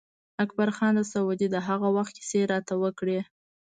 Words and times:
اکبر 0.43 0.69
خان 0.75 0.93
د 0.97 1.01
سعودي 1.11 1.47
د 1.51 1.57
هغه 1.67 1.87
وخت 1.97 2.13
کیسې 2.19 2.41
راته 2.51 2.73
وکړې. 2.83 3.19